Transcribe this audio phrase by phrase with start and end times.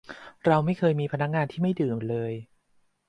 [0.45, 2.33] เราไม่เคยมีพนักงานที่ไม่ดื่มเลย